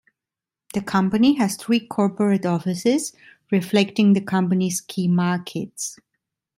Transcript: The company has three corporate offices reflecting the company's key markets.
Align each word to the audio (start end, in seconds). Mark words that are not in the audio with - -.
The 0.73 0.81
company 0.81 1.35
has 1.35 1.55
three 1.57 1.79
corporate 1.79 2.43
offices 2.43 3.13
reflecting 3.51 4.13
the 4.13 4.21
company's 4.21 4.81
key 4.81 5.07
markets. 5.07 5.99